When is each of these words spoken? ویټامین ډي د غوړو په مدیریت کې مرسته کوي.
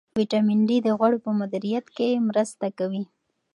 ویټامین 0.19 0.59
ډي 0.67 0.77
د 0.83 0.87
غوړو 0.97 1.23
په 1.25 1.31
مدیریت 1.39 1.85
کې 1.95 2.23
مرسته 2.29 2.65
کوي. 2.77 3.03